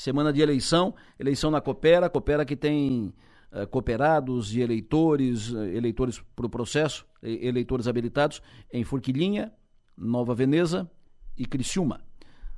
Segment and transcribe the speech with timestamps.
[0.00, 3.12] semana de eleição, eleição na Coopera, Coopera que tem
[3.52, 8.40] uh, cooperados e eleitores, uh, eleitores para o processo, eleitores habilitados
[8.72, 9.52] em Forquilinha,
[9.94, 10.90] Nova Veneza
[11.36, 12.00] e Criciúma.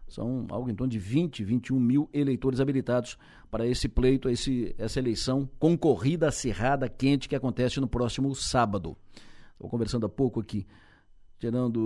[0.06, 3.18] São algo em torno de 20, 21 mil eleitores habilitados
[3.51, 8.97] para esse pleito, esse, essa eleição concorrida, acirrada, quente, que acontece no próximo sábado.
[9.54, 10.65] Estou conversando há pouco aqui,
[11.40, 11.77] tirando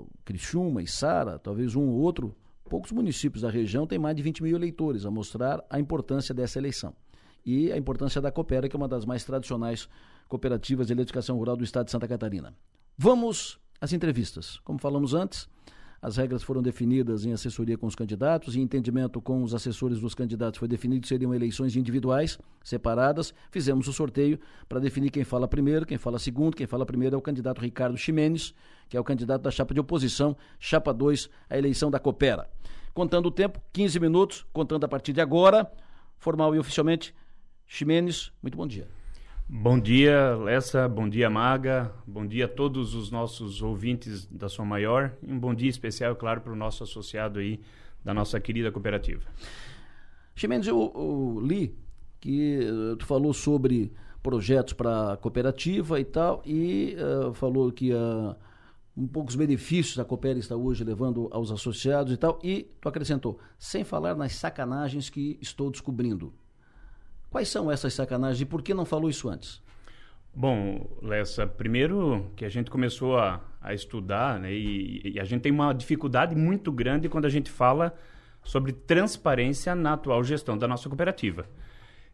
[0.00, 2.34] uh, Criciúma e Sara, talvez um ou outro,
[2.68, 6.58] poucos municípios da região têm mais de 20 mil eleitores, a mostrar a importância dessa
[6.58, 6.94] eleição.
[7.44, 9.88] E a importância da Coopera, que é uma das mais tradicionais
[10.28, 12.54] cooperativas de eletrificação rural do estado de Santa Catarina.
[12.98, 14.58] Vamos às entrevistas.
[14.64, 15.48] Como falamos antes,
[16.06, 20.14] as regras foram definidas em assessoria com os candidatos e entendimento com os assessores dos
[20.14, 23.34] candidatos foi definido seriam eleições individuais, separadas.
[23.50, 24.38] Fizemos o sorteio
[24.68, 26.56] para definir quem fala primeiro, quem fala segundo.
[26.56, 28.54] Quem fala primeiro é o candidato Ricardo Ximenes,
[28.88, 32.48] que é o candidato da chapa de oposição, chapa 2, a eleição da Coopera.
[32.94, 35.68] Contando o tempo, 15 minutos, contando a partir de agora,
[36.18, 37.12] formal e oficialmente.
[37.66, 38.86] Ximenes, muito bom dia.
[39.48, 40.88] Bom dia, Lessa.
[40.88, 41.92] Bom dia, Maga.
[42.04, 45.12] Bom dia a todos os nossos ouvintes da Sua Maior.
[45.22, 47.60] E um bom dia especial, claro, para o nosso associado aí
[48.04, 49.22] da nossa querida cooperativa.
[50.34, 51.78] Ximenes, eu, eu li
[52.20, 57.92] que uh, tu falou sobre projetos para a cooperativa e tal, e uh, falou que
[57.92, 58.34] uh,
[58.96, 62.88] um pouco os benefícios a Coopera está hoje levando aos associados e tal, e tu
[62.88, 66.34] acrescentou, sem falar nas sacanagens que estou descobrindo.
[67.36, 69.62] Quais são essas sacanagens e por que não falou isso antes?
[70.34, 75.42] Bom, Lessa, primeiro que a gente começou a, a estudar, né, e, e, a gente
[75.42, 77.94] tem uma dificuldade muito grande quando a gente fala
[78.42, 81.44] sobre transparência na atual gestão da nossa cooperativa.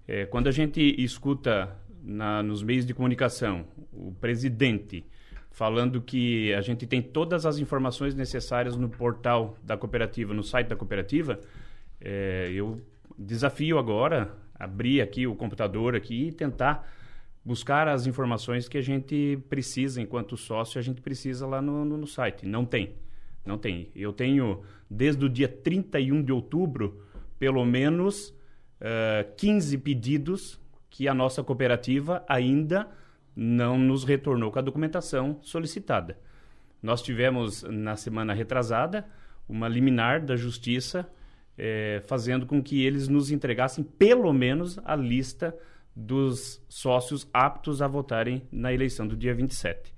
[0.09, 1.70] É, quando a gente escuta
[2.03, 5.06] na, nos meios de comunicação o presidente
[5.53, 10.67] falando que a gente tem todas as informações necessárias no portal da cooperativa, no site
[10.67, 11.39] da cooperativa,
[12.00, 12.81] é, eu
[13.17, 16.89] desafio agora abrir aqui o computador aqui e tentar
[17.45, 21.97] buscar as informações que a gente precisa enquanto sócio, a gente precisa lá no, no,
[21.97, 22.47] no site.
[22.47, 22.95] Não tem.
[23.45, 23.91] Não tem.
[23.95, 27.03] Eu tenho, desde o dia 31 de outubro,
[27.39, 28.34] pelo menos uh,
[28.81, 32.89] eh, 15 pedidos que a nossa cooperativa ainda
[33.34, 36.17] não nos retornou com a documentação solicitada.
[36.81, 39.05] Nós tivemos, na semana retrasada,
[39.49, 41.09] uma liminar da Justiça
[41.57, 45.57] é, fazendo com que eles nos entregassem pelo menos a lista
[45.95, 49.95] dos sócios aptos a votarem na eleição do dia 27.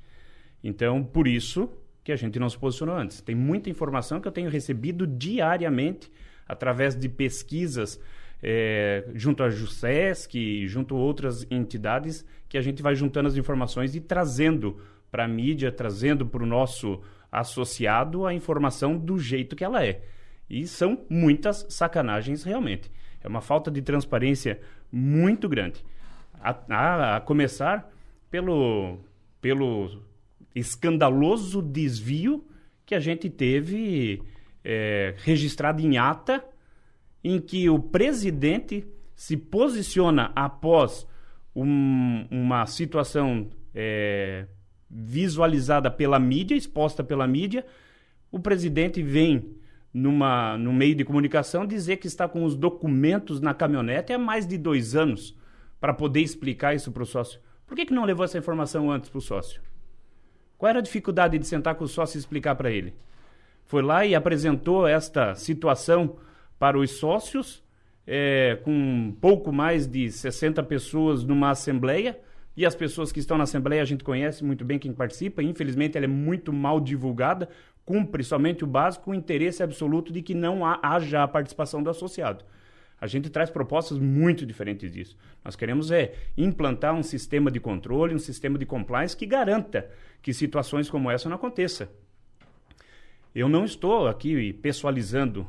[0.62, 1.70] Então, por isso
[2.02, 3.20] que a gente não se posicionou antes.
[3.20, 6.10] Tem muita informação que eu tenho recebido diariamente
[6.46, 7.98] através de pesquisas
[8.42, 13.94] é, junto à JUSESC, junto a outras entidades, que a gente vai juntando as informações
[13.94, 14.78] e trazendo
[15.10, 17.00] para a mídia, trazendo para o nosso
[17.32, 20.02] associado a informação do jeito que ela é.
[20.48, 22.90] E são muitas sacanagens realmente.
[23.22, 24.60] É uma falta de transparência
[24.92, 25.84] muito grande.
[26.34, 27.90] A, a, a começar
[28.30, 28.98] pelo,
[29.40, 30.02] pelo
[30.54, 32.46] escandaloso desvio
[32.84, 34.22] que a gente teve
[34.62, 36.44] é, registrado em ata,
[37.22, 41.06] em que o presidente se posiciona após
[41.54, 44.46] um, uma situação é,
[44.90, 47.64] visualizada pela mídia, exposta pela mídia,
[48.30, 49.56] o presidente vem
[49.94, 54.44] numa, no meio de comunicação dizer que está com os documentos na caminhonete há mais
[54.44, 55.38] de dois anos
[55.80, 57.40] para poder explicar isso para o sócio.
[57.64, 59.62] Por que, que não levou essa informação antes para o sócio?
[60.58, 62.92] Qual era a dificuldade de sentar com o sócio e explicar para ele?
[63.66, 66.16] Foi lá e apresentou esta situação
[66.58, 67.62] para os sócios,
[68.06, 72.18] é, com pouco mais de 60 pessoas numa assembleia,
[72.56, 75.96] e as pessoas que estão na Assembleia a gente conhece muito bem quem participa, infelizmente
[75.96, 77.48] ela é muito mal divulgada,
[77.84, 82.44] cumpre somente o básico, o interesse absoluto de que não haja a participação do associado.
[83.00, 85.16] A gente traz propostas muito diferentes disso.
[85.44, 89.90] Nós queremos é implantar um sistema de controle, um sistema de compliance que garanta
[90.22, 91.90] que situações como essa não aconteça.
[93.34, 95.46] Eu não estou aqui pessoalizando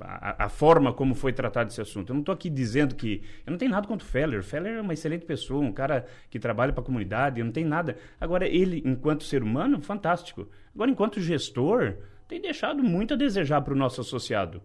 [0.00, 2.10] a, a, forma como foi tratado esse assunto.
[2.10, 3.22] Eu não estou aqui dizendo que.
[3.46, 4.40] Eu não tenho nada contra o Feller.
[4.40, 7.52] O Feller é uma excelente pessoa, um cara que trabalha para a comunidade, eu não
[7.52, 7.96] tenho nada.
[8.20, 10.48] Agora, ele, enquanto ser humano, fantástico.
[10.74, 11.94] Agora, enquanto gestor,
[12.26, 14.62] tem deixado muito a desejar para o nosso associado.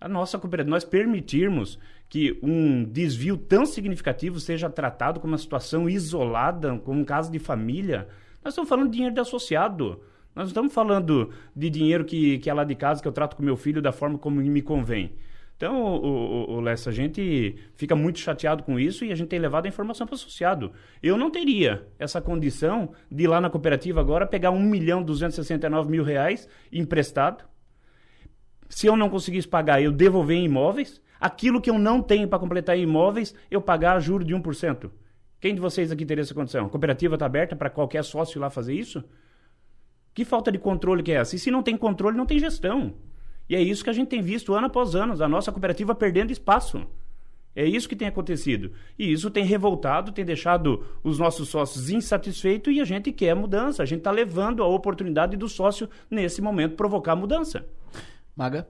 [0.00, 1.78] A nossa cooperativa, nós permitirmos
[2.08, 7.38] que um desvio tão significativo seja tratado como uma situação isolada, como um caso de
[7.38, 8.08] família.
[8.42, 10.00] Nós estamos falando de dinheiro de associado.
[10.34, 13.36] Nós não estamos falando de dinheiro que, que é lá de casa, que eu trato
[13.36, 15.12] com meu filho da forma como me convém.
[15.60, 19.28] Então, o, o, o Lessa, a gente fica muito chateado com isso e a gente
[19.28, 20.72] tem levado a informação para o associado.
[21.02, 25.90] Eu não teria essa condição de ir lá na cooperativa agora pegar 1 milhão 269
[25.90, 27.44] mil reais emprestado,
[28.70, 31.02] Se eu não conseguisse pagar, eu devolver em imóveis.
[31.20, 34.90] Aquilo que eu não tenho para completar em imóveis, eu pagar juro de 1%.
[35.38, 36.64] Quem de vocês aqui teria essa condição?
[36.64, 39.04] A cooperativa está aberta para qualquer sócio lá fazer isso?
[40.14, 41.36] Que falta de controle que é essa?
[41.36, 42.94] E se não tem controle, não tem gestão.
[43.48, 46.30] E é isso que a gente tem visto ano após ano, a nossa cooperativa perdendo
[46.30, 46.86] espaço.
[47.54, 48.72] É isso que tem acontecido.
[48.96, 53.82] E isso tem revoltado, tem deixado os nossos sócios insatisfeitos e a gente quer mudança.
[53.82, 57.66] A gente está levando a oportunidade do sócio, nesse momento, provocar mudança.
[58.36, 58.68] Maga?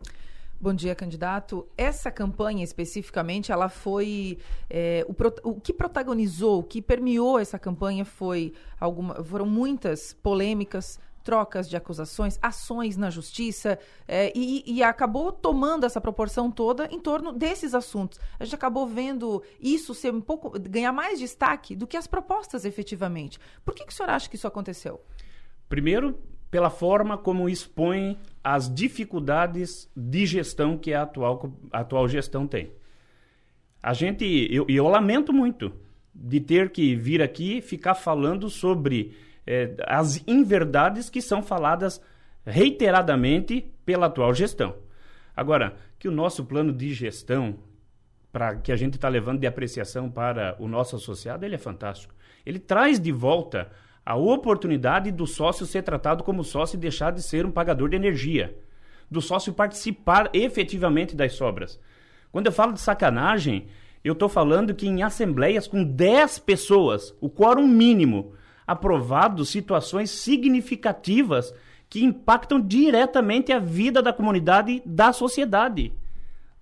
[0.58, 1.66] Bom dia, candidato.
[1.76, 4.38] Essa campanha especificamente, ela foi
[4.68, 11.00] é, o, o, que protagonizou, o que permeou essa campanha foi alguma, foram muitas polêmicas,
[11.30, 13.78] trocas de acusações, ações na justiça,
[14.08, 18.18] é, e, e, acabou tomando essa proporção toda em torno desses assuntos.
[18.40, 22.64] A gente acabou vendo isso ser um pouco ganhar mais destaque do que as propostas
[22.64, 23.38] efetivamente.
[23.64, 25.00] Por que, que o senhor acha que isso aconteceu?
[25.68, 26.18] Primeiro,
[26.50, 32.72] pela forma como expõe as dificuldades de gestão que a atual, a atual gestão tem.
[33.80, 35.72] A gente, eu, eu lamento muito
[36.12, 39.14] de ter que vir aqui ficar falando sobre
[39.46, 42.00] é, as inverdades que são faladas
[42.44, 44.74] reiteradamente pela atual gestão.
[45.36, 47.58] Agora, que o nosso plano de gestão,
[48.32, 52.14] para que a gente está levando de apreciação para o nosso associado, ele é fantástico.
[52.44, 53.70] Ele traz de volta
[54.04, 57.96] a oportunidade do sócio ser tratado como sócio e deixar de ser um pagador de
[57.96, 58.56] energia,
[59.10, 61.78] do sócio participar efetivamente das sobras.
[62.32, 63.66] Quando eu falo de sacanagem,
[64.02, 68.32] eu estou falando que em assembleias com 10 pessoas, o quórum mínimo,
[68.70, 71.52] aprovado situações significativas
[71.88, 75.92] que impactam diretamente a vida da comunidade, da sociedade,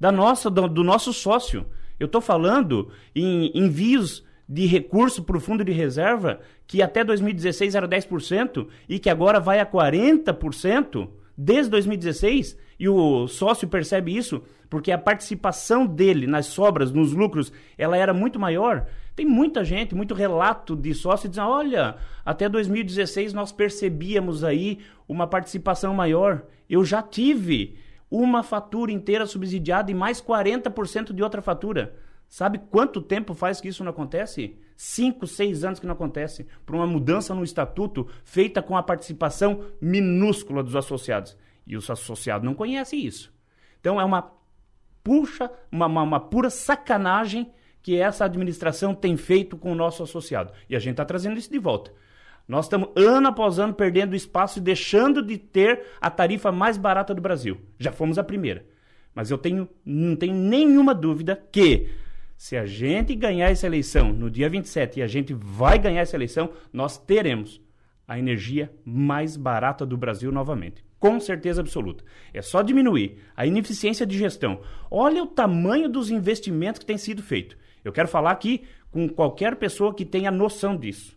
[0.00, 1.66] da nossa, do, do nosso sócio.
[2.00, 7.75] Eu estou falando em envios de recurso para o fundo de reserva, que até 2016
[7.75, 14.42] era 10% e que agora vai a 40% desde 2016, e o sócio percebe isso,
[14.70, 18.86] porque a participação dele nas sobras, nos lucros, ela era muito maior.
[19.16, 24.78] Tem muita gente, muito relato de sócio dizendo: olha, até 2016 nós percebíamos aí
[25.08, 26.44] uma participação maior.
[26.70, 27.76] Eu já tive
[28.10, 31.96] uma fatura inteira subsidiada e mais 40% de outra fatura.
[32.28, 34.56] Sabe quanto tempo faz que isso não acontece?
[34.76, 36.46] Cinco, seis anos que não acontece.
[36.64, 41.36] Por uma mudança no estatuto feita com a participação minúscula dos associados.
[41.68, 43.32] E os associados não conhecem isso.
[43.78, 44.32] Então é uma
[45.04, 50.52] puxa, uma, uma, uma pura sacanagem que essa administração tem feito com o nosso associado.
[50.68, 51.92] E a gente está trazendo isso de volta.
[52.48, 57.14] Nós estamos ano após ano perdendo espaço e deixando de ter a tarifa mais barata
[57.14, 57.60] do Brasil.
[57.78, 58.66] Já fomos a primeira.
[59.14, 61.90] Mas eu tenho, não tenho nenhuma dúvida que
[62.36, 66.16] se a gente ganhar essa eleição no dia 27 e a gente vai ganhar essa
[66.16, 67.60] eleição, nós teremos
[68.06, 70.88] a energia mais barata do Brasil novamente.
[70.98, 72.04] Com certeza absoluta.
[72.34, 74.60] É só diminuir a ineficiência de gestão.
[74.90, 77.56] Olha o tamanho dos investimentos que tem sido feito.
[77.84, 81.16] Eu quero falar aqui com qualquer pessoa que tenha noção disso.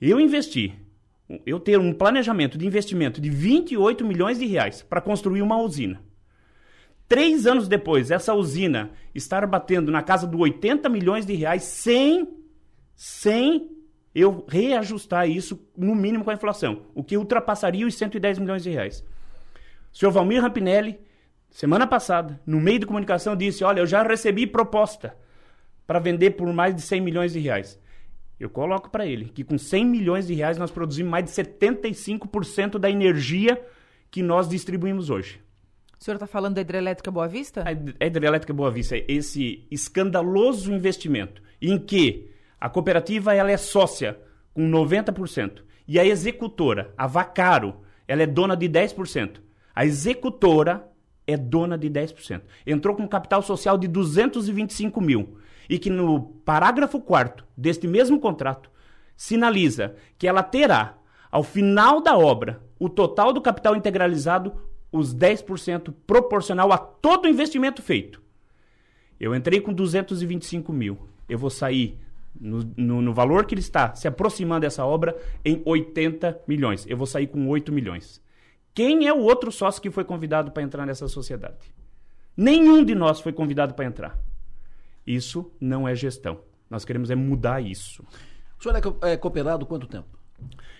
[0.00, 0.74] Eu investi,
[1.46, 6.02] eu ter um planejamento de investimento de 28 milhões de reais para construir uma usina.
[7.08, 12.28] Três anos depois, essa usina estar batendo na casa de 80 milhões de reais sem,
[12.94, 13.75] sem
[14.18, 18.70] eu reajustar isso no mínimo com a inflação, o que ultrapassaria os 110 milhões de
[18.70, 19.04] reais.
[19.92, 20.98] O senhor Valmir Rampinelli,
[21.50, 25.14] semana passada, no meio de comunicação, disse: Olha, eu já recebi proposta
[25.86, 27.78] para vender por mais de 100 milhões de reais.
[28.40, 32.78] Eu coloco para ele que com 100 milhões de reais nós produzimos mais de 75%
[32.78, 33.62] da energia
[34.10, 35.42] que nós distribuímos hoje.
[36.00, 37.64] O senhor está falando da hidrelétrica Boa Vista?
[37.66, 44.18] A hidrelétrica Boa Vista é esse escandaloso investimento em que a cooperativa ela é sócia
[44.54, 49.40] com 90% e a executora, a Vacaro, ela é dona de 10%.
[49.74, 50.88] A executora
[51.26, 52.42] é dona de 10%.
[52.66, 55.38] Entrou com capital social de 225 mil.
[55.68, 58.70] E que no parágrafo 4 deste mesmo contrato
[59.16, 60.96] sinaliza que ela terá,
[61.30, 64.54] ao final da obra, o total do capital integralizado,
[64.92, 68.22] os 10% proporcional a todo o investimento feito.
[69.18, 71.08] Eu entrei com 225 mil.
[71.28, 71.98] Eu vou sair
[72.40, 76.86] no, no, no, valor que ele está se aproximando dessa obra em 80 milhões.
[76.88, 78.22] Eu vou sair com 8 milhões.
[78.74, 81.74] Quem é o outro sócio que foi convidado para entrar nessa sociedade?
[82.36, 84.18] Nenhum de nós foi convidado para entrar.
[85.06, 86.40] Isso não é gestão.
[86.68, 88.04] Nós queremos é mudar isso.
[88.58, 90.18] O senhor é, é cooperado quanto tempo?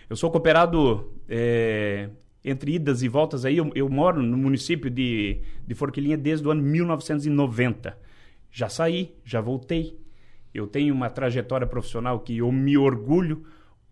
[0.09, 2.11] Eu sou cooperado é,
[2.45, 3.57] entre idas e voltas aí.
[3.57, 7.99] Eu, eu, moro no município de, de Forquilinha desde o ano 1990.
[8.51, 9.99] Já saí, já voltei.
[10.57, 13.45] Eu tenho uma trajetória profissional que eu me orgulho.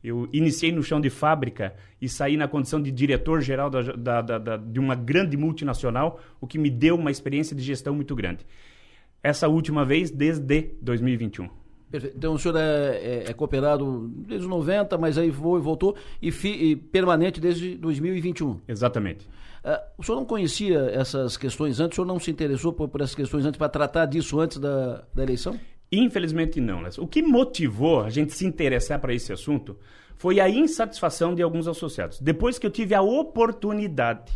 [0.02, 3.82] Eu iniciei no chão de fábrica e saí na condição de diretor-geral da,
[4.22, 8.14] da, da, de uma grande multinacional, o que me deu uma experiência de gestão muito
[8.14, 8.46] grande.
[9.22, 11.48] Essa última vez desde 2021.
[11.90, 12.16] Perfeito.
[12.16, 16.32] Então o senhor é, é, é, cooperado desde os 90, mas aí foi, voltou e,
[16.32, 18.60] fi, e permanente desde 2021.
[18.66, 19.26] Exatamente.
[19.64, 21.96] Uh, o senhor não conhecia essas questões antes?
[21.96, 25.04] O senhor não se interessou por, por essas questões antes para tratar disso antes da,
[25.14, 25.58] da eleição?
[25.98, 26.82] Infelizmente não.
[26.82, 26.90] Né?
[26.98, 29.76] O que motivou a gente se interessar para esse assunto
[30.16, 32.20] foi a insatisfação de alguns associados.
[32.20, 34.32] Depois que eu tive a oportunidade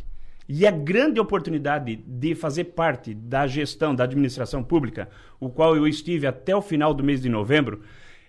[0.49, 5.87] e a grande oportunidade de fazer parte da gestão da administração pública, o qual eu
[5.87, 7.83] estive até o final do mês de novembro,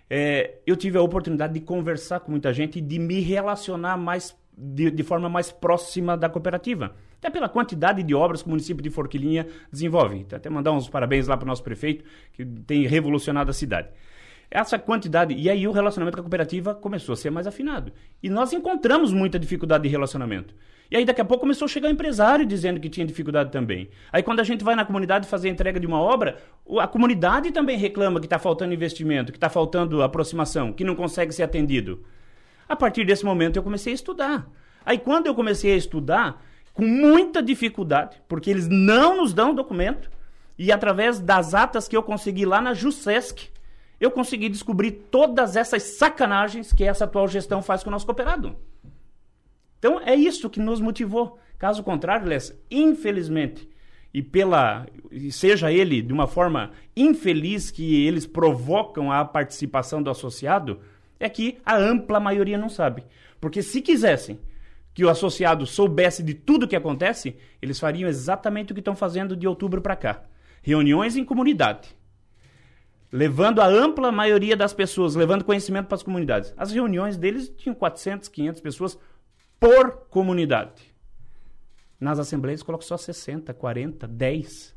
[0.09, 4.35] é, eu tive a oportunidade de conversar com muita gente e de me relacionar mais
[4.57, 6.93] de, de, forma mais próxima da cooperativa.
[7.19, 10.17] Até pela quantidade de obras que o município de Forquilinha desenvolve.
[10.17, 13.89] Então, até mandar uns parabéns lá para o nosso prefeito, que tem revolucionado a cidade.
[14.49, 15.35] Essa quantidade.
[15.35, 17.91] E aí o relacionamento com a cooperativa começou a ser mais afinado.
[18.23, 20.55] E nós encontramos muita dificuldade de relacionamento.
[20.91, 23.89] E aí daqui a pouco começou a chegar um empresário dizendo que tinha dificuldade também.
[24.11, 26.39] Aí quando a gente vai na comunidade fazer a entrega de uma obra,
[26.79, 31.31] a comunidade também reclama que está faltando investimento, que está faltando aproximação, que não consegue
[31.31, 32.03] ser atendido.
[32.67, 34.49] A partir desse momento eu comecei a estudar.
[34.83, 36.43] Aí quando eu comecei a estudar,
[36.79, 40.09] com muita dificuldade, porque eles não nos dão documento,
[40.57, 43.49] e através das atas que eu consegui lá na JUSESC,
[43.99, 48.55] eu consegui descobrir todas essas sacanagens que essa atual gestão faz com o nosso cooperado.
[49.77, 51.37] Então é isso que nos motivou.
[51.57, 53.67] Caso contrário, Les, infelizmente,
[54.13, 54.87] e pela
[55.31, 60.79] seja ele de uma forma infeliz que eles provocam a participação do associado,
[61.19, 63.03] é que a ampla maioria não sabe.
[63.41, 64.39] Porque se quisessem
[64.99, 68.97] que o associado soubesse de tudo o que acontece, eles fariam exatamente o que estão
[68.97, 70.25] fazendo de outubro para cá.
[70.61, 71.95] Reuniões em comunidade.
[73.09, 76.53] Levando a ampla maioria das pessoas, levando conhecimento para as comunidades.
[76.57, 78.99] As reuniões deles tinham 400, 500 pessoas
[79.57, 80.93] por comunidade.
[81.97, 84.75] Nas assembleias coloca só 60, 40, 10.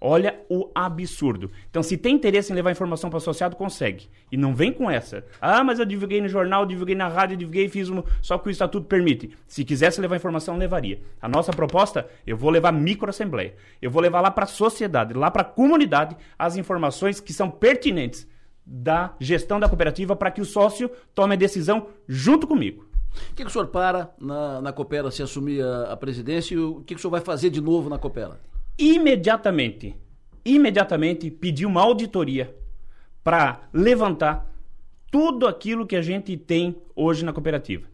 [0.00, 1.50] Olha o absurdo.
[1.68, 4.08] Então, se tem interesse em levar informação para o associado, consegue.
[4.32, 5.24] E não vem com essa.
[5.40, 8.02] Ah, mas eu divulguei no jornal, divulguei na rádio, divulguei, fiz um...
[8.22, 9.36] só que o estatuto permite.
[9.46, 11.02] Se quisesse levar informação, levaria.
[11.20, 13.54] A nossa proposta, eu vou levar microassembleia.
[13.82, 17.50] Eu vou levar lá para a sociedade, lá para a comunidade, as informações que são
[17.50, 18.26] pertinentes
[18.64, 22.86] da gestão da cooperativa para que o sócio tome a decisão junto comigo.
[23.30, 26.58] O que, que o senhor para na, na Coopera se assumir a, a presidência e
[26.58, 28.38] o que, que o senhor vai fazer de novo na Coopera?
[28.80, 29.94] Imediatamente,
[30.42, 32.56] imediatamente pedir uma auditoria
[33.22, 34.50] para levantar
[35.10, 37.86] tudo aquilo que a gente tem hoje na cooperativa.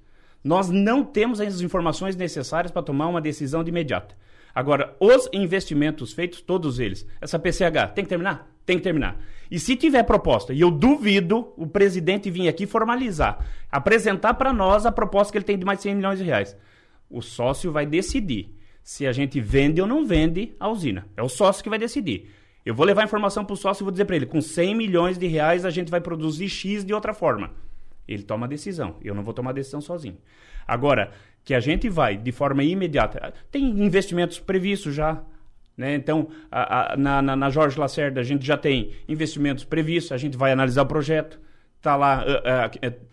[0.44, 4.16] Nós não temos as informações necessárias para tomar uma decisão de imediata.
[4.54, 8.48] Agora, os investimentos feitos, todos eles, essa PCH, tem que terminar?
[8.64, 9.20] Tem que terminar.
[9.50, 14.86] E se tiver proposta, e eu duvido o presidente vir aqui formalizar, apresentar para nós
[14.86, 16.56] a proposta que ele tem de mais de 100 milhões de reais,
[17.10, 18.55] o sócio vai decidir
[18.86, 21.08] se a gente vende ou não vende a usina.
[21.16, 22.30] É o sócio que vai decidir.
[22.64, 25.18] Eu vou levar informação para o sócio e vou dizer para ele, com 100 milhões
[25.18, 27.50] de reais a gente vai produzir X de outra forma.
[28.06, 28.94] Ele toma a decisão.
[29.02, 30.16] Eu não vou tomar a decisão sozinho.
[30.68, 31.10] Agora,
[31.44, 33.34] que a gente vai de forma imediata.
[33.50, 35.20] Tem investimentos previstos já.
[35.76, 35.96] Né?
[35.96, 40.16] Então, a, a, na, na, na, Jorge Lacerda, a gente já tem investimentos previstos, a
[40.16, 41.40] gente vai analisar o projeto.
[41.86, 43.06] Está lá uh, uh,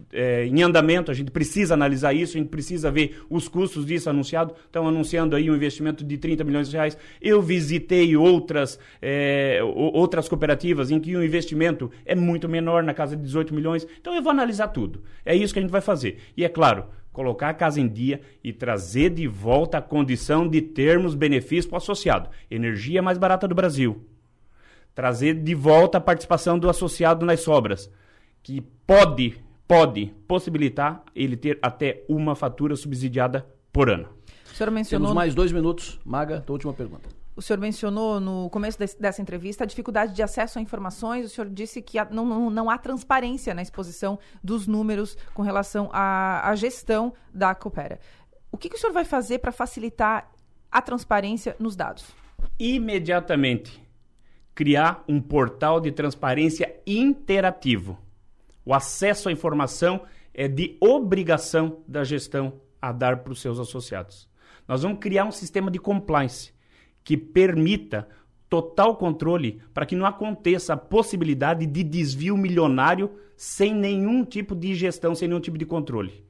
[0.47, 4.55] em andamento, a gente precisa analisar isso, a gente precisa ver os custos disso anunciado.
[4.65, 6.97] Estão anunciando aí um investimento de 30 milhões de reais.
[7.21, 13.15] Eu visitei outras, eh, outras cooperativas em que o investimento é muito menor, na casa
[13.15, 13.87] de 18 milhões.
[14.01, 15.03] Então, eu vou analisar tudo.
[15.23, 16.17] É isso que a gente vai fazer.
[16.35, 20.61] E é claro, colocar a casa em dia e trazer de volta a condição de
[20.61, 22.29] termos benefícios para o associado.
[22.49, 24.03] Energia mais barata do Brasil.
[24.95, 27.89] Trazer de volta a participação do associado nas sobras,
[28.43, 34.09] que pode, pode possibilitar ele ter até uma fatura subsidiada por ano.
[34.51, 35.07] O senhor mencionou...
[35.07, 35.99] Temos mais dois minutos.
[36.05, 37.09] Maga, tua última pergunta.
[37.35, 41.25] O senhor mencionou no começo desse, dessa entrevista a dificuldade de acesso a informações.
[41.25, 45.41] O senhor disse que há, não, não, não, há transparência na exposição dos números com
[45.41, 47.99] relação à, à gestão da Coopera.
[48.51, 50.29] O que, que o senhor vai fazer para facilitar
[50.71, 52.05] a transparência nos dados?
[52.59, 53.81] Imediatamente
[54.53, 57.97] criar um portal de transparência interativo.
[58.65, 60.01] O acesso à informação
[60.33, 64.27] é de obrigação da gestão a dar para os seus associados.
[64.67, 66.53] Nós vamos criar um sistema de compliance
[67.03, 68.07] que permita
[68.49, 74.75] total controle para que não aconteça a possibilidade de desvio milionário sem nenhum tipo de
[74.75, 76.23] gestão, sem nenhum tipo de controle.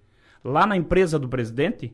[0.43, 1.93] Lá na empresa do presidente,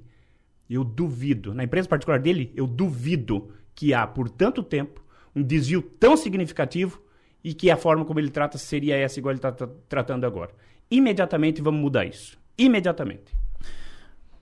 [0.69, 5.03] eu duvido, na empresa particular dele, eu duvido que há por tanto tempo
[5.35, 7.01] um desvio tão significativo
[7.43, 9.51] e que a forma como ele trata seria essa igual ele está
[9.87, 10.51] tratando agora.
[10.89, 12.37] Imediatamente vamos mudar isso.
[12.57, 13.33] imediatamente.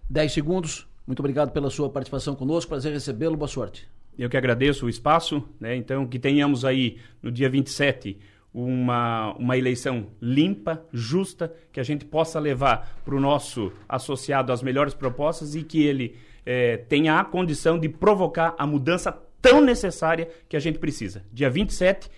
[0.09, 0.87] 10 segundos.
[1.05, 2.69] Muito obrigado pela sua participação conosco.
[2.69, 3.37] Prazer recebê-lo.
[3.37, 3.87] Boa sorte.
[4.17, 5.75] Eu que agradeço o espaço, né?
[5.75, 8.17] Então, que tenhamos aí no dia 27
[8.53, 14.63] uma, uma eleição limpa, justa, que a gente possa levar para o nosso associado as
[14.63, 20.27] melhores propostas e que ele é, tenha a condição de provocar a mudança tão necessária
[20.49, 21.23] que a gente precisa.
[21.31, 22.09] Dia 27,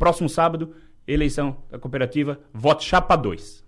[0.00, 0.74] próximo sábado,
[1.06, 3.62] eleição da cooperativa, vote Chapa 2.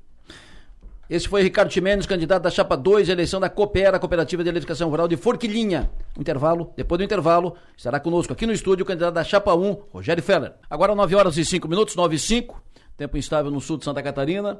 [1.11, 5.07] Esse foi Ricardo Ximenes, candidato da Chapa 2, eleição da Coopera, Cooperativa de Eletrificação Rural
[5.07, 5.91] de Forquilhinha.
[6.19, 10.23] Intervalo, depois do intervalo, estará conosco aqui no estúdio o candidato da Chapa 1, Rogério
[10.23, 10.55] Feller.
[10.71, 12.62] Agora 9 horas e 5 minutos, 9 e 5,
[12.97, 14.59] tempo instável no sul de Santa Catarina.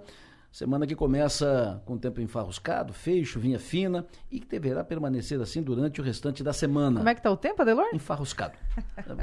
[0.53, 5.99] Semana que começa com tempo enfarruscado, feio, chuvinha fina e que deverá permanecer assim durante
[5.99, 6.99] o restante da semana.
[6.99, 7.87] Como é que está o tempo, Adelor?
[7.95, 8.53] Enfarruscado.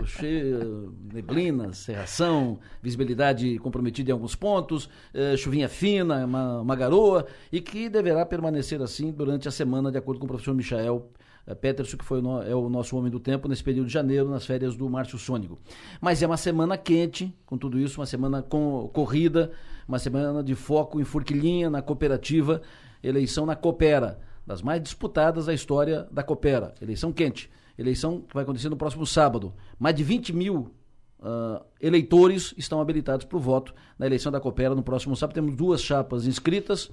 [0.07, 7.61] Cheio, neblina, serração, visibilidade comprometida em alguns pontos, eh, chuvinha fina, uma, uma garoa e
[7.61, 11.11] que deverá permanecer assim durante a semana, de acordo com o professor Michael
[11.55, 14.45] Peterson, que foi no, é o nosso homem do tempo nesse período de janeiro, nas
[14.45, 15.57] férias do Márcio Sônico.
[15.99, 19.51] Mas é uma semana quente, com tudo isso, uma semana com corrida,
[19.87, 22.61] uma semana de foco em Forquilhinha, na cooperativa,
[23.03, 26.73] eleição na Coopera, das mais disputadas da história da Coopera.
[26.81, 27.49] Eleição quente.
[27.77, 29.53] Eleição que vai acontecer no próximo sábado.
[29.79, 30.71] Mais de 20 mil
[31.19, 35.35] uh, eleitores estão habilitados para o voto na eleição da Coopera no próximo sábado.
[35.35, 36.91] Temos duas chapas inscritas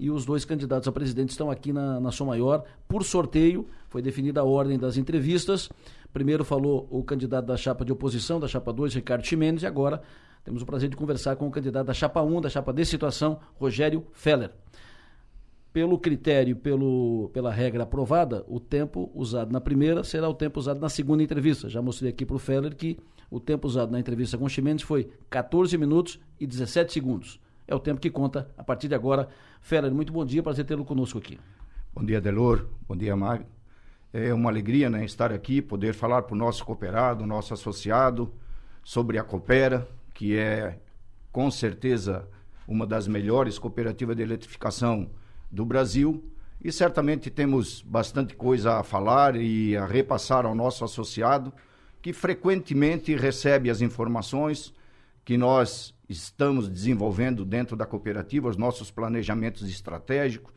[0.00, 2.64] e os dois candidatos a presidente estão aqui na, na Som Maior.
[2.88, 5.68] Por sorteio, foi definida a ordem das entrevistas.
[6.10, 10.00] Primeiro falou o candidato da chapa de oposição, da chapa 2, Ricardo Ximenes, e agora
[10.42, 13.40] temos o prazer de conversar com o candidato da chapa 1, da chapa de situação,
[13.56, 14.50] Rogério Feller.
[15.70, 20.80] Pelo critério, pelo, pela regra aprovada, o tempo usado na primeira será o tempo usado
[20.80, 21.68] na segunda entrevista.
[21.68, 22.98] Já mostrei aqui para o Feller que
[23.30, 27.38] o tempo usado na entrevista com Ximenes foi 14 minutos e 17 segundos.
[27.70, 29.28] É o tempo que conta a partir de agora.
[29.60, 31.38] Feller, muito bom dia, prazer tê-lo conosco aqui.
[31.94, 32.66] Bom dia, Delor.
[32.88, 33.46] Bom dia, Mário.
[34.12, 38.34] É uma alegria né, estar aqui, poder falar para o nosso cooperado, nosso associado,
[38.82, 40.80] sobre a Coopera, que é
[41.30, 42.28] com certeza
[42.66, 45.08] uma das melhores cooperativas de eletrificação
[45.48, 46.24] do Brasil.
[46.60, 51.52] E certamente temos bastante coisa a falar e a repassar ao nosso associado,
[52.02, 54.74] que frequentemente recebe as informações
[55.24, 60.52] que nós estamos desenvolvendo dentro da cooperativa, os nossos planejamentos estratégicos,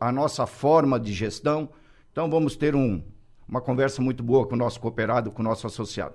[0.00, 1.68] a nossa forma de gestão.
[2.12, 3.02] Então, vamos ter um,
[3.48, 6.14] uma conversa muito boa com o nosso cooperado, com o nosso associado.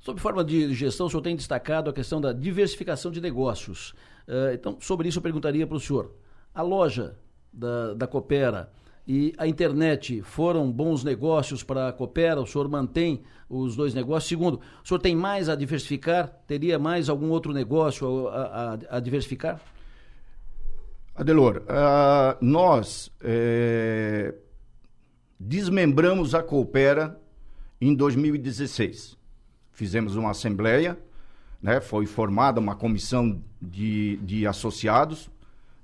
[0.00, 3.92] Sob forma de gestão, o senhor tem destacado a questão da diversificação de negócios.
[4.26, 6.12] Uh, então, sobre isso eu perguntaria para o senhor.
[6.52, 7.16] A loja
[7.52, 8.72] da, da Coopera
[9.06, 12.40] e a internet foram bons negócios para a Coopera?
[12.40, 14.28] O senhor mantém os dois negócios?
[14.28, 16.28] Segundo, o senhor tem mais a diversificar?
[16.46, 19.60] Teria mais algum outro negócio a, a, a diversificar?
[21.14, 24.32] Adelor, uh, nós eh,
[25.38, 27.20] desmembramos a Coopera
[27.80, 29.20] em 2016
[29.80, 30.98] fizemos uma assembleia,
[31.62, 35.30] né, foi formada uma comissão de, de associados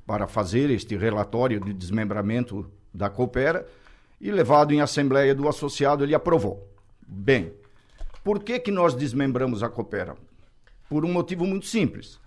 [0.06, 3.66] para fazer este relatório de desmembramento da Coopera
[4.20, 6.66] e levado em assembleia do associado, ele aprovou.
[7.06, 7.52] Bem,
[8.24, 10.16] por que, que nós desmembramos a Coopera?
[10.88, 12.18] Por um motivo muito simples.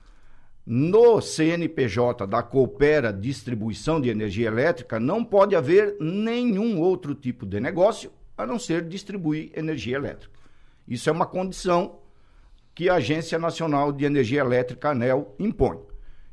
[0.66, 7.60] No CNPJ da Coopera Distribuição de Energia Elétrica não pode haver nenhum outro tipo de
[7.60, 10.40] negócio a não ser distribuir energia elétrica.
[10.88, 12.00] Isso é uma condição
[12.74, 15.80] que a Agência Nacional de Energia Elétrica, ANEL, impõe.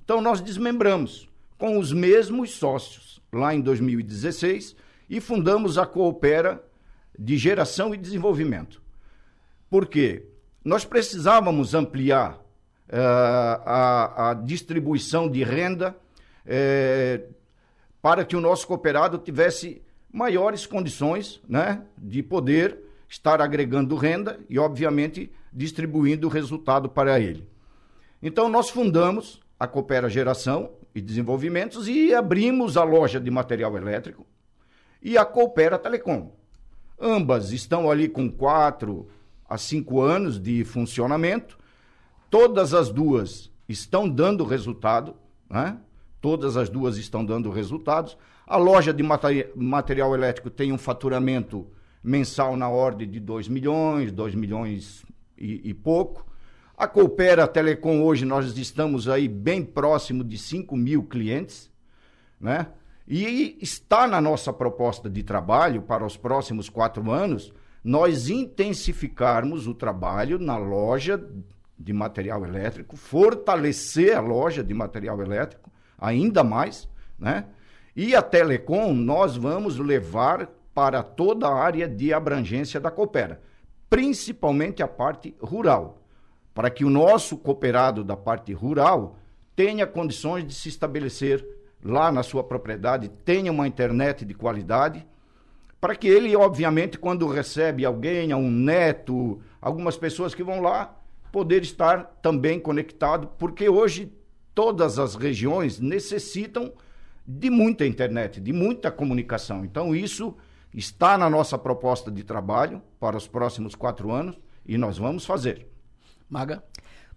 [0.05, 4.75] Então, nós desmembramos com os mesmos sócios lá em 2016
[5.09, 6.63] e fundamos a Coopera
[7.19, 8.83] de Geração e Desenvolvimento.
[9.71, 10.27] Por quê?
[10.65, 15.97] Nós precisávamos ampliar uh, a, a, distribuição de renda
[16.45, 17.35] uh,
[18.03, 24.59] para que o nosso cooperado tivesse maiores condições né, de poder estar agregando renda e,
[24.59, 27.47] obviamente, distribuindo o resultado para ele.
[28.23, 34.27] Então, nós fundamos a Coopera Geração e Desenvolvimentos e abrimos a loja de material elétrico
[35.03, 36.33] e a Coopera Telecom.
[36.99, 39.07] Ambas estão ali com quatro
[39.47, 41.59] a cinco anos de funcionamento.
[42.31, 45.15] Todas as duas estão dando resultado,
[45.51, 45.77] né?
[46.19, 48.17] Todas as duas estão dando resultados.
[48.47, 49.03] A loja de
[49.55, 51.67] material elétrico tem um faturamento
[52.03, 55.05] mensal na ordem de 2 milhões, 2 milhões
[55.37, 56.27] e, e, pouco.
[56.77, 61.71] A Coopera Telecom hoje nós estamos aí bem próximo de 5 mil clientes,
[62.39, 62.67] né?
[63.09, 67.51] E está na nossa proposta de trabalho para os próximos quatro anos
[67.83, 71.25] nós intensificarmos o trabalho na loja
[71.79, 76.87] de material elétrico, fortalecer a loja de material elétrico ainda mais,
[77.19, 77.47] né?
[77.95, 83.41] E a Telecom nós vamos levar para toda a área de abrangência da Coopera,
[83.89, 86.03] principalmente a parte rural,
[86.57, 89.19] para que o nosso cooperado da parte rural
[89.55, 91.47] tenha condições de se estabelecer
[91.85, 95.07] lá na sua propriedade, tenha uma internet de qualidade,
[95.79, 100.99] para que ele, obviamente, quando recebe alguém, um neto, algumas pessoas que vão lá,
[101.31, 104.11] poder estar também conectado, porque hoje
[104.55, 106.73] todas as regiões necessitam
[107.27, 109.63] de muita internet, de muita comunicação.
[109.63, 110.35] Então, isso
[110.73, 115.76] está na nossa proposta de trabalho para os próximos quatro anos e nós vamos fazer.
[116.29, 116.63] Maga?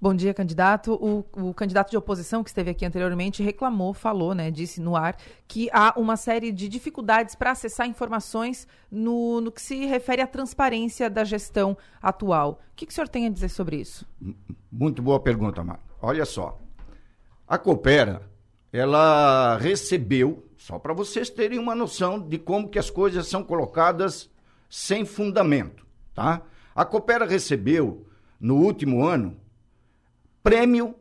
[0.02, 0.94] Bom dia, candidato.
[0.94, 5.18] O, o, candidato de oposição que esteve aqui anteriormente reclamou, falou, né, disse no ar,
[5.46, 10.28] que há uma série de dificuldades para acessar informações no, no, que se refere à
[10.28, 12.62] transparência da gestão atual.
[12.72, 14.08] O que, que o senhor tem a dizer sobre isso?
[14.72, 15.82] Muito boa pergunta, Mar.
[16.02, 16.58] Olha só.
[17.46, 18.22] A Coopera,
[18.72, 24.30] ela recebeu, só para vocês terem uma noção de como que as coisas são colocadas
[24.70, 26.42] sem fundamento, tá?
[26.74, 28.06] A Coopera recebeu,
[28.40, 29.36] no último ano,
[30.42, 30.96] prêmio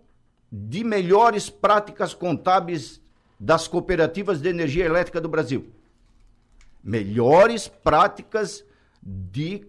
[0.51, 3.01] de melhores práticas contábeis
[3.39, 5.71] das cooperativas de energia elétrica do Brasil.
[6.83, 8.65] Melhores práticas
[9.03, 9.65] de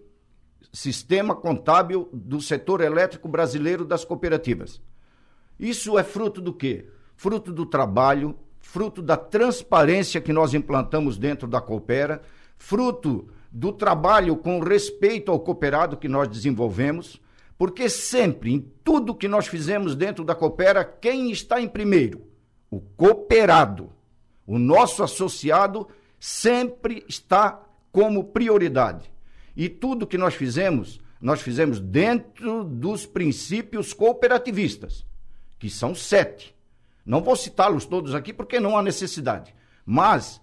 [0.72, 4.80] sistema contábil do setor elétrico brasileiro das cooperativas.
[5.58, 6.86] Isso é fruto do quê?
[7.16, 12.22] Fruto do trabalho, fruto da transparência que nós implantamos dentro da Coopera,
[12.56, 17.20] fruto do trabalho com respeito ao cooperado que nós desenvolvemos
[17.60, 22.26] porque sempre, em tudo que nós fizemos dentro da Coopera, quem está em primeiro?
[22.70, 23.92] O cooperado.
[24.46, 25.86] O nosso associado
[26.18, 29.12] sempre está como prioridade.
[29.54, 35.04] E tudo que nós fizemos, nós fizemos dentro dos princípios cooperativistas,
[35.58, 36.56] que são sete.
[37.04, 39.54] Não vou citá-los todos aqui porque não há necessidade.
[39.84, 40.40] Mas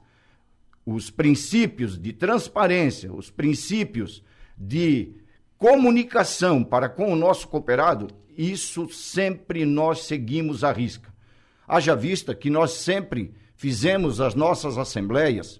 [0.85, 4.23] os princípios de transparência, os princípios
[4.55, 5.15] de
[5.57, 11.11] comunicação para com o nosso cooperado, isso sempre nós seguimos à risca.
[11.67, 15.59] Haja vista que nós sempre fizemos as nossas assembleias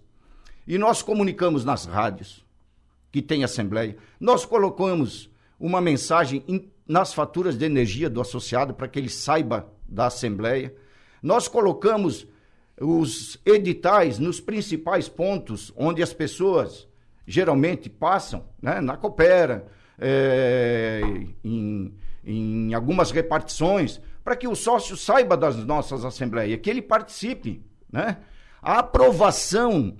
[0.67, 2.45] e nós comunicamos nas rádios
[3.11, 3.97] que tem assembleia.
[4.19, 5.29] Nós colocamos
[5.59, 10.73] uma mensagem in, nas faturas de energia do associado para que ele saiba da assembleia.
[11.21, 12.27] Nós colocamos
[12.79, 16.87] os editais nos principais pontos onde as pessoas
[17.25, 18.79] geralmente passam, né?
[18.79, 19.67] na Coopera,
[19.99, 21.01] é,
[21.43, 27.63] em, em algumas repartições, para que o sócio saiba das nossas assembleias, que ele participe.
[27.91, 28.17] Né?
[28.61, 29.95] A aprovação,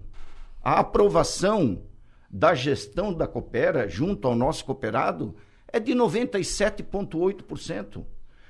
[0.62, 1.82] a aprovação
[2.30, 5.34] da gestão da Coopera junto ao nosso cooperado
[5.72, 8.04] é de 97,8%.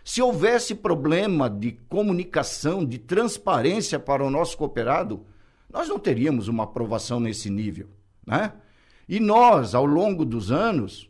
[0.03, 5.25] Se houvesse problema de comunicação, de transparência para o nosso cooperado,
[5.69, 7.89] nós não teríamos uma aprovação nesse nível.
[8.25, 8.53] Né?
[9.07, 11.07] E nós, ao longo dos anos,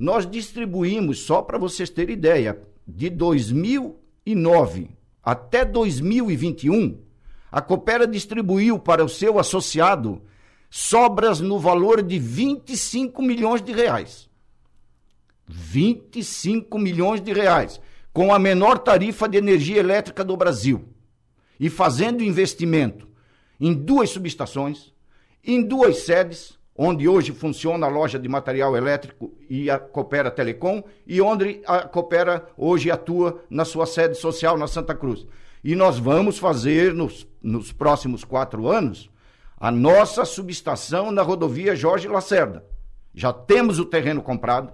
[0.00, 2.58] nós distribuímos, só para vocês terem ideia,
[2.88, 6.98] de 2009 até 2021,
[7.52, 10.22] a Coopera distribuiu para o seu associado
[10.70, 14.30] sobras no valor de 25 milhões de reais.
[15.46, 17.78] 25 milhões de reais,
[18.10, 20.88] com a menor tarifa de energia elétrica do Brasil.
[21.58, 23.06] E fazendo investimento
[23.60, 24.94] em duas subestações,
[25.44, 30.82] em duas sedes, onde hoje funciona a loja de material elétrico e a Coopera Telecom,
[31.06, 35.26] e onde a Coopera hoje atua na sua sede social na Santa Cruz.
[35.62, 39.10] E nós vamos fazer nos, nos próximos quatro anos
[39.58, 42.64] a nossa subestação na rodovia Jorge Lacerda.
[43.14, 44.72] Já temos o terreno comprado.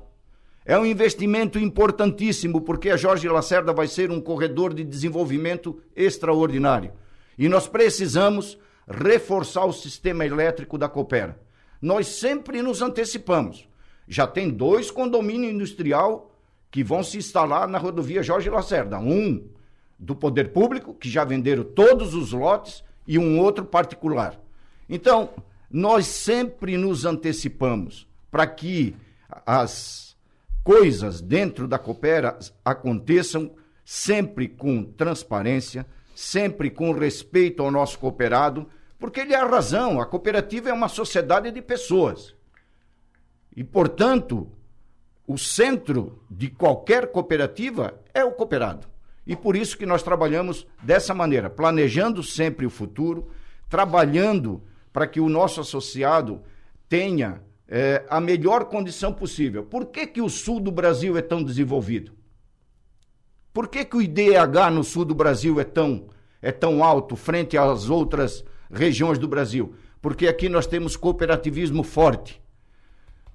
[0.64, 6.92] É um investimento importantíssimo, porque a Jorge Lacerda vai ser um corredor de desenvolvimento extraordinário.
[7.36, 11.44] E nós precisamos reforçar o sistema elétrico da Coopera
[11.80, 13.68] nós sempre nos antecipamos.
[14.08, 16.30] Já tem dois condomínios industrial
[16.70, 18.98] que vão se instalar na rodovia Jorge Lacerda.
[18.98, 19.48] Um
[19.98, 24.38] do poder público, que já venderam todos os lotes, e um outro particular.
[24.88, 25.30] Então,
[25.70, 28.94] nós sempre nos antecipamos para que
[29.44, 30.16] as
[30.62, 33.52] coisas dentro da Coopera aconteçam
[33.84, 38.66] sempre com transparência, sempre com respeito ao nosso cooperado
[38.98, 42.34] porque ele é a razão, a cooperativa é uma sociedade de pessoas.
[43.54, 44.50] E, portanto,
[45.26, 48.86] o centro de qualquer cooperativa é o cooperado.
[49.26, 53.30] E por isso que nós trabalhamos dessa maneira, planejando sempre o futuro,
[53.68, 56.42] trabalhando para que o nosso associado
[56.88, 59.64] tenha é, a melhor condição possível.
[59.64, 62.12] Por que, que o sul do Brasil é tão desenvolvido?
[63.52, 66.08] Por que, que o IDH no sul do Brasil é tão,
[66.40, 72.40] é tão alto frente às outras regiões do Brasil, porque aqui nós temos cooperativismo forte.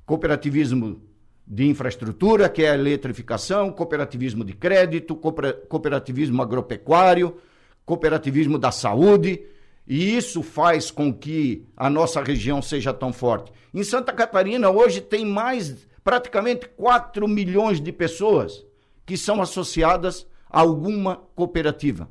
[0.06, 1.02] Cooperativismo
[1.46, 7.38] de infraestrutura, que é a eletrificação, cooperativismo de crédito, cooperativismo agropecuário,
[7.86, 9.44] cooperativismo da saúde,
[9.88, 13.52] e isso faz com que a nossa região seja tão forte.
[13.74, 18.66] Em Santa Catarina, hoje, tem mais, praticamente 4 milhões de pessoas
[19.06, 22.08] que são associadas a alguma cooperativa.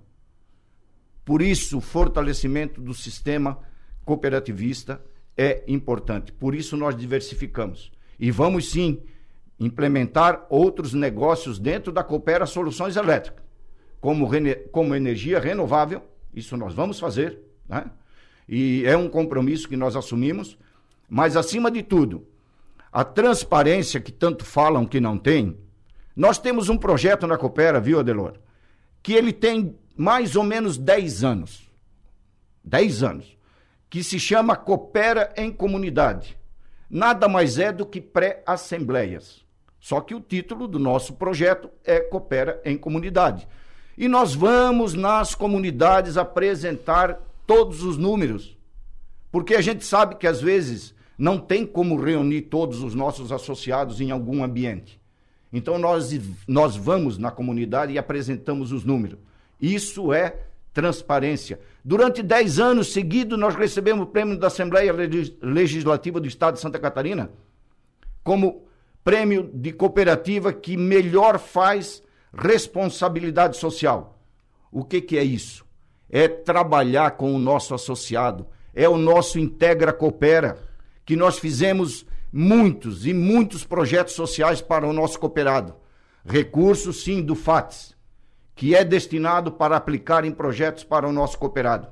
[1.31, 3.57] Por isso, o fortalecimento do sistema
[4.05, 5.01] cooperativista
[5.37, 6.33] é importante.
[6.33, 7.93] Por isso, nós diversificamos.
[8.19, 9.01] E vamos sim
[9.61, 13.45] implementar outros negócios dentro da Coopera Soluções Elétricas,
[14.01, 14.29] como,
[14.73, 16.03] como energia renovável,
[16.35, 17.39] isso nós vamos fazer,
[17.69, 17.85] né?
[18.49, 20.59] e é um compromisso que nós assumimos,
[21.09, 22.27] mas acima de tudo,
[22.91, 25.57] a transparência que tanto falam que não tem,
[26.17, 28.33] nós temos um projeto na Coopera, viu, Adelor,
[29.01, 31.71] que ele tem mais ou menos 10 anos,
[32.65, 33.37] 10 anos,
[33.89, 36.37] que se chama Coopera em Comunidade.
[36.89, 39.45] Nada mais é do que pré-assembleias.
[39.79, 43.49] Só que o título do nosso projeto é Coopera em Comunidade.
[43.97, 48.57] E nós vamos nas comunidades apresentar todos os números.
[49.31, 54.01] Porque a gente sabe que às vezes não tem como reunir todos os nossos associados
[54.01, 55.01] em algum ambiente.
[55.53, 56.11] Então nós,
[56.47, 59.19] nós vamos na comunidade e apresentamos os números.
[59.61, 60.37] Isso é
[60.73, 61.61] transparência.
[61.85, 64.95] Durante 10 anos seguidos, nós recebemos o prêmio da Assembleia
[65.43, 67.31] Legislativa do Estado de Santa Catarina
[68.23, 68.65] como
[69.03, 74.19] prêmio de cooperativa que melhor faz responsabilidade social.
[74.71, 75.65] O que, que é isso?
[76.09, 80.59] É trabalhar com o nosso associado, é o nosso Integra Coopera,
[81.05, 85.75] que nós fizemos muitos e muitos projetos sociais para o nosso cooperado.
[86.25, 87.97] Recursos, sim, do FATS,
[88.61, 91.89] que é destinado para aplicar em projetos para o nosso cooperado.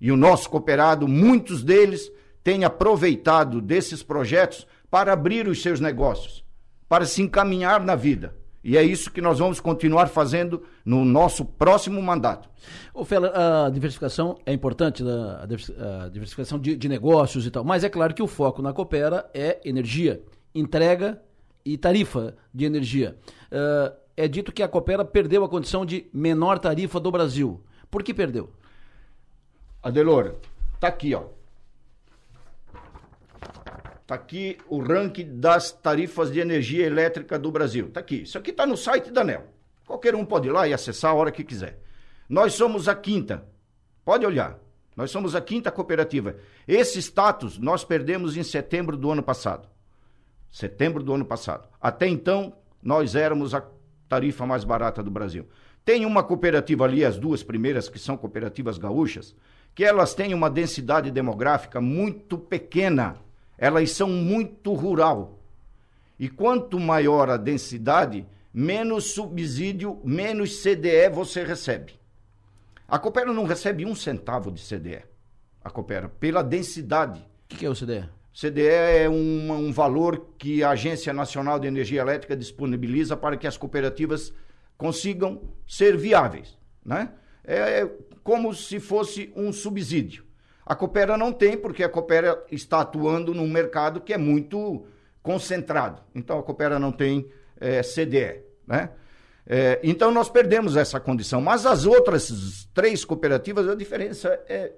[0.00, 2.10] E o nosso cooperado, muitos deles,
[2.42, 6.44] têm aproveitado desses projetos para abrir os seus negócios,
[6.88, 8.34] para se encaminhar na vida.
[8.64, 12.50] E é isso que nós vamos continuar fazendo no nosso próximo mandato.
[12.92, 17.88] Ô, Fela, a diversificação é importante, a diversificação de, de, negócios e tal, mas é
[17.88, 20.20] claro que o foco na Coopera é energia,
[20.52, 21.22] entrega
[21.64, 23.16] e tarifa de energia.
[23.52, 27.62] Uh, é dito que a Coopera perdeu a condição de menor tarifa do Brasil.
[27.90, 28.50] Por que perdeu?
[29.82, 30.36] Adelor,
[30.80, 31.24] tá aqui, ó.
[34.02, 37.86] Está aqui o ranking das tarifas de energia elétrica do Brasil.
[37.86, 38.22] Está aqui.
[38.22, 39.46] Isso aqui está no site da ANEL.
[39.86, 41.80] Qualquer um pode ir lá e acessar a hora que quiser.
[42.28, 43.46] Nós somos a quinta.
[44.04, 44.58] Pode olhar.
[44.94, 46.36] Nós somos a quinta cooperativa.
[46.68, 49.68] Esse status nós perdemos em setembro do ano passado.
[50.50, 51.68] Setembro do ano passado.
[51.80, 53.60] Até então, nós éramos a
[54.08, 55.46] tarifa mais barata do Brasil.
[55.84, 59.34] Tem uma cooperativa ali, as duas primeiras, que são cooperativas gaúchas,
[59.74, 63.22] que elas têm uma densidade demográfica muito pequena
[63.58, 65.38] elas são muito rural.
[66.18, 71.98] E quanto maior a densidade, menos subsídio, menos CDE você recebe.
[72.86, 75.02] A Coopera não recebe um centavo de CDE.
[75.62, 77.20] A Coopera, pela densidade.
[77.20, 78.08] O que, que, é o CDE?
[78.34, 83.46] CDE é um, um valor que a Agência Nacional de Energia Elétrica disponibiliza para que
[83.46, 84.34] as cooperativas
[84.76, 86.58] consigam ser viáveis.
[86.84, 87.10] Né?
[87.44, 87.90] É, é
[88.24, 90.24] como se fosse um subsídio.
[90.66, 94.84] A Coopera não tem, porque a Coopera está atuando num mercado que é muito
[95.22, 96.02] concentrado.
[96.12, 98.42] Então a Coopera não tem é, CDE.
[98.66, 98.90] Né?
[99.46, 101.40] É, então nós perdemos essa condição.
[101.40, 104.72] Mas as outras três cooperativas, a diferença é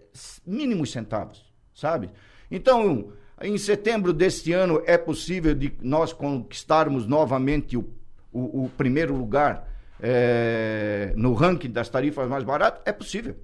[0.45, 2.11] mínimos centavos, sabe?
[2.51, 3.13] Então,
[3.43, 7.85] em setembro deste ano, é possível de nós conquistarmos novamente o,
[8.33, 9.69] o, o primeiro lugar
[10.01, 12.83] é, no ranking das tarifas mais baratas?
[12.85, 13.37] É possível.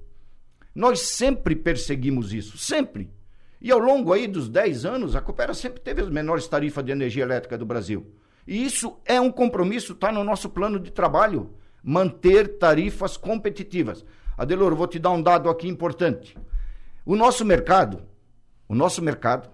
[0.74, 3.10] Nós sempre perseguimos isso, sempre.
[3.60, 6.90] E ao longo aí dos 10 anos, a Coopera sempre teve as menores tarifas de
[6.90, 8.06] energia elétrica do Brasil.
[8.46, 11.50] E isso é um compromisso, está no nosso plano de trabalho,
[11.82, 14.04] manter tarifas competitivas.
[14.36, 16.36] Adelor, vou te dar um dado aqui importante.
[17.04, 18.02] O nosso mercado,
[18.68, 19.48] o nosso mercado,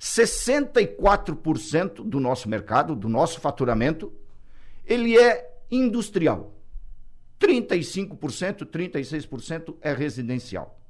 [0.00, 4.12] 64% do nosso mercado, do nosso faturamento,
[4.84, 6.54] ele é industrial.
[7.40, 10.80] 35%, 36% é residencial.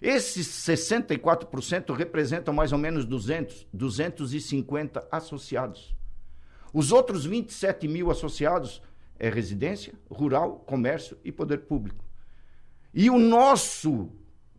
[0.00, 5.94] Esses 64% representam mais ou menos 200, 250 associados.
[6.72, 8.82] Os outros 27 mil associados
[9.18, 12.04] é residência, rural, comércio e poder público.
[12.92, 14.10] E o nosso,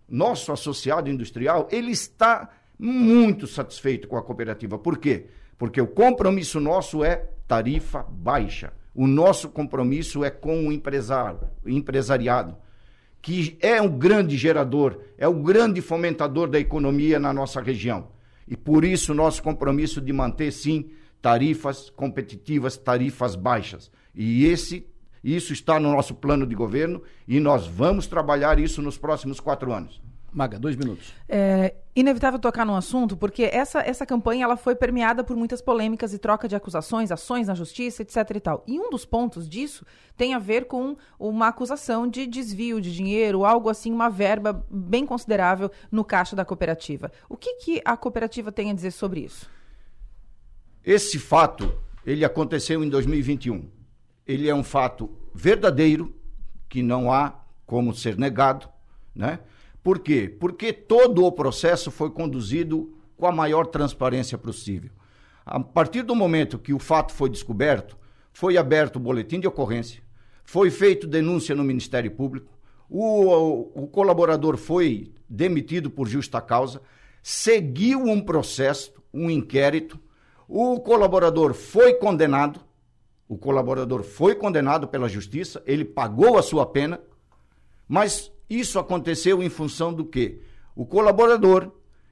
[0.08, 4.78] nosso associado industrial, ele está muito satisfeito com a cooperativa.
[4.78, 5.28] Por quê?
[5.58, 8.74] Porque o compromisso nosso é tarifa baixa.
[8.94, 12.56] O nosso compromisso é com o empresário, o empresariado,
[13.22, 18.10] que é um grande gerador, é o grande fomentador da economia na nossa região.
[18.48, 23.90] E por isso nosso compromisso de manter sim tarifas competitivas, tarifas baixas.
[24.14, 24.86] E esse
[25.24, 29.72] isso está no nosso plano de governo e nós vamos trabalhar isso nos próximos quatro
[29.72, 30.02] anos.
[30.34, 31.14] Maga, dois minutos.
[31.30, 36.12] É inevitável tocar num assunto, porque essa, essa campanha ela foi permeada por muitas polêmicas
[36.12, 38.18] e troca de acusações, ações na justiça, etc.
[38.36, 38.64] e tal.
[38.66, 39.86] E um dos pontos disso
[40.18, 45.06] tem a ver com uma acusação de desvio de dinheiro, algo assim, uma verba bem
[45.06, 47.12] considerável no caixa da cooperativa.
[47.30, 49.48] O que, que a cooperativa tem a dizer sobre isso?
[50.84, 53.70] Esse fato, ele aconteceu em 2021.
[54.26, 56.14] Ele é um fato verdadeiro,
[56.68, 58.68] que não há como ser negado,
[59.16, 59.40] né?
[59.84, 60.34] Por quê?
[60.40, 64.90] Porque todo o processo foi conduzido com a maior transparência possível.
[65.46, 67.98] A partir do momento que o fato foi descoberto,
[68.32, 70.02] foi aberto o boletim de ocorrência,
[70.46, 72.52] foi feito denúncia no Ministério Público,
[72.90, 76.82] o, o, o colaborador foi demitido por justa causa,
[77.22, 80.00] seguiu um processo, um inquérito,
[80.48, 82.62] o colaborador foi condenado,
[83.28, 87.02] o colaborador foi condenado pela justiça, ele pagou a sua pena,
[87.88, 90.42] mas isso aconteceu em função do quê?
[90.76, 91.72] O colaborador,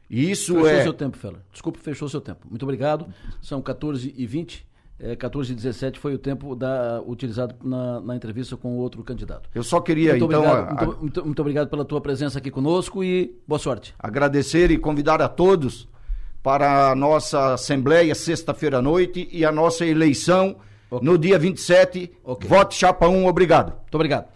[0.10, 0.70] e isso fechou é.
[0.70, 1.46] Fechou seu tempo, Fela.
[1.52, 2.48] Desculpe, fechou seu tempo.
[2.50, 3.08] Muito obrigado.
[3.42, 4.72] São 14 e 20
[5.04, 9.50] é, 14 e 17 foi o tempo da, utilizado na, na, entrevista com outro candidato.
[9.54, 10.42] Eu só queria, muito então.
[10.42, 13.96] Obrigado, a, muito, muito, muito, obrigado pela tua presença aqui conosco e boa sorte.
[13.98, 15.88] Agradecer e convidar a todos
[16.44, 20.58] para a nossa Assembleia sexta-feira à noite e a nossa eleição
[20.92, 21.08] okay.
[21.08, 22.12] no dia 27.
[22.24, 22.48] Okay.
[22.48, 23.74] Vote Chapa 1, obrigado.
[23.74, 24.28] Muito obrigado.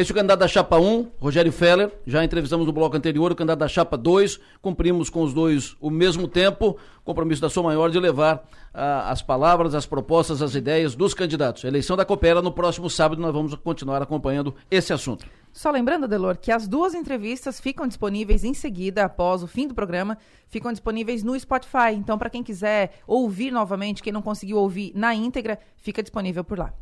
[0.00, 1.92] Este é o candidato da Chapa 1, Rogério Feller.
[2.06, 4.40] Já entrevistamos no bloco anterior o candidato da Chapa 2.
[4.62, 6.78] Cumprimos com os dois o mesmo tempo.
[7.04, 11.64] Compromisso da sua maior de levar ah, as palavras, as propostas, as ideias dos candidatos.
[11.64, 13.20] eleição da Coopera no próximo sábado.
[13.20, 15.26] Nós vamos continuar acompanhando esse assunto.
[15.52, 19.74] Só lembrando, Delor, que as duas entrevistas ficam disponíveis em seguida, após o fim do
[19.74, 20.16] programa,
[20.48, 21.92] ficam disponíveis no Spotify.
[21.94, 26.58] Então, para quem quiser ouvir novamente, quem não conseguiu ouvir na íntegra, fica disponível por
[26.58, 26.72] lá.